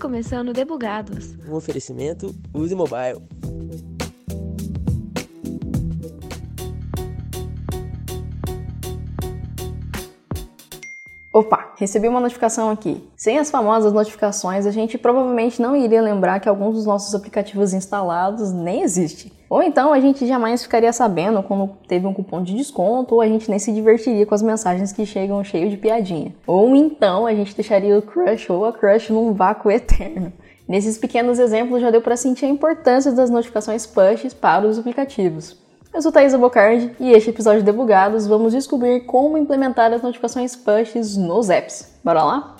[0.00, 1.36] Começando Debugados.
[1.48, 3.22] Um oferecimento Use Mobile.
[11.34, 13.02] Opa, recebi uma notificação aqui.
[13.16, 17.74] Sem as famosas notificações, a gente provavelmente não iria lembrar que alguns dos nossos aplicativos
[17.74, 19.32] instalados nem existe.
[19.50, 23.26] Ou então a gente jamais ficaria sabendo quando teve um cupom de desconto, ou a
[23.26, 26.32] gente nem se divertiria com as mensagens que chegam cheio de piadinha.
[26.46, 30.32] Ou então a gente deixaria o crush ou a crush num vácuo eterno.
[30.68, 35.63] Nesses pequenos exemplos já deu para sentir a importância das notificações push para os aplicativos.
[35.94, 40.56] Eu sou Thaisa Bocardi e este episódio de Debugados vamos descobrir como implementar as notificações
[40.56, 41.88] pushes nos apps.
[42.02, 42.56] Bora lá?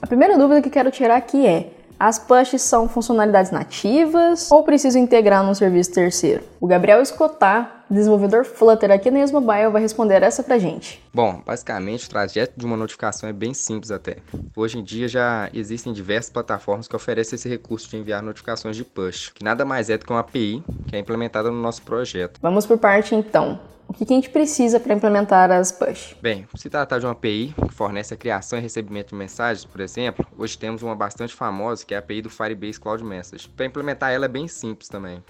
[0.00, 4.96] A primeira dúvida que quero tirar aqui é: as pushes são funcionalidades nativas ou preciso
[5.00, 6.44] integrar num serviço terceiro?
[6.60, 11.02] O Gabriel Escotar, desenvolvedor Flutter aqui na Mobile, vai responder essa pra gente.
[11.12, 14.18] Bom, basicamente o trajeto de uma notificação é bem simples até.
[14.56, 18.84] Hoje em dia já existem diversas plataformas que oferecem esse recurso de enviar notificações de
[18.84, 22.38] push, que nada mais é do que uma API que é implementada no nosso projeto.
[22.40, 23.60] Vamos por parte então.
[23.88, 26.14] O que a gente precisa para implementar as push?
[26.20, 29.80] Bem, se tratar de uma API que fornece a criação e recebimento de mensagens, por
[29.80, 33.48] exemplo, hoje temos uma bastante famosa que é a API do Firebase Cloud Message.
[33.48, 35.22] Para implementar ela é bem simples também.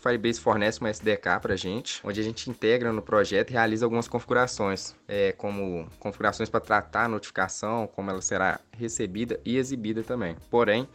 [0.00, 3.84] Firebase fornece uma SDK para a gente, onde a gente integra no projeto e realiza
[3.84, 10.02] algumas configurações, é, como configurações para tratar a notificação, como ela será recebida e exibida
[10.02, 10.36] também.
[10.50, 10.88] Porém,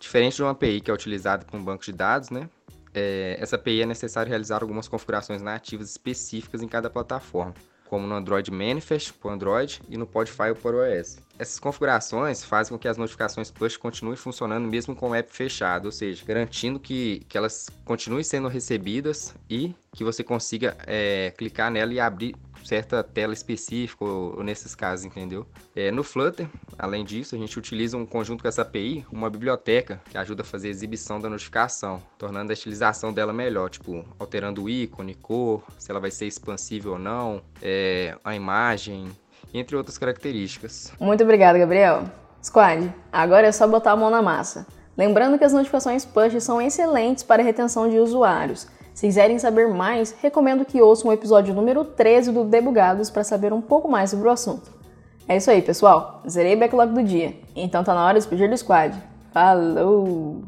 [0.00, 2.48] diferente de uma API que é utilizada para um banco de dados, né,
[2.94, 7.54] é, essa API é necessário realizar algumas configurações nativas específicas em cada plataforma,
[7.88, 11.18] como no Android Manifest para Android e no Podfile para o iOS.
[11.38, 15.86] Essas configurações fazem com que as notificações push continuem funcionando mesmo com o app fechado,
[15.86, 21.70] ou seja, garantindo que, que elas continuem sendo recebidas e que você consiga é, clicar
[21.70, 22.34] nela e abrir
[22.66, 25.46] certa tela específica, ou, ou nesses casos, entendeu?
[25.74, 30.00] É, no Flutter, além disso, a gente utiliza um conjunto com essa API, uma biblioteca
[30.10, 34.64] que ajuda a fazer a exibição da notificação, tornando a estilização dela melhor, tipo, alterando
[34.64, 39.08] o ícone, cor, se ela vai ser expansível ou não, é, a imagem,
[39.54, 40.92] entre outras características.
[41.00, 42.04] Muito obrigado, Gabriel.
[42.42, 44.66] Squad, agora é só botar a mão na massa.
[44.96, 48.66] Lembrando que as notificações push são excelentes para retenção de usuários
[48.96, 53.52] se quiserem saber mais, recomendo que ouçam o episódio número 13 do Debugados para saber
[53.52, 54.72] um pouco mais sobre o assunto.
[55.28, 56.22] É isso aí, pessoal.
[56.26, 57.34] Zerei backlog do dia.
[57.54, 58.96] Então tá na hora de pedir do squad.
[59.34, 60.40] Falou!